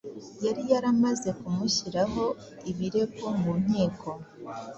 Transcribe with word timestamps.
yari 0.43 0.63
yaramaze 0.71 1.29
kumushyiraho 1.39 2.23
ibirego 2.71 3.25
mu 3.41 3.51
nkiko. 3.63 4.09